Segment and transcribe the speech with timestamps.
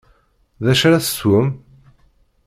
[0.63, 1.47] D acu ara teswem?